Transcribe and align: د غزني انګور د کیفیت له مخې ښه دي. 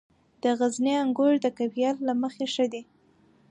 د 0.43 0.43
غزني 0.59 0.93
انګور 1.03 1.33
د 1.41 1.47
کیفیت 1.57 1.97
له 2.07 2.13
مخې 2.21 2.45
ښه 2.53 2.65
دي. 2.73 2.81